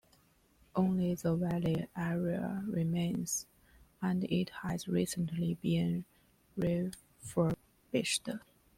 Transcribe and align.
Only 0.75 1.13
the 1.13 1.35
Valley 1.35 1.85
area 1.95 2.65
remains, 2.67 3.45
and 4.01 4.23
it 4.23 4.49
has 4.63 4.87
recently 4.87 5.59
been 5.61 6.05
refurbished. 6.57 8.29